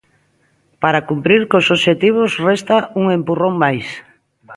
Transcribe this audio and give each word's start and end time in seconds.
"Para 0.81 1.05
cumprir 1.09 1.41
cos 1.51 1.67
obxectivos" 1.75 2.31
resta 2.49 2.75
"un 2.99 3.05
empurrón 3.17 3.53
máis". 3.63 3.87